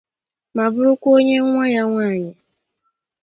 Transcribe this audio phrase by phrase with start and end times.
[0.55, 2.31] ma bụrụkwa onye nwa ya nwaanyị